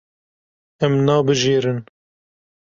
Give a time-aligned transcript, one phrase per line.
[0.87, 1.79] Em nabijêrin.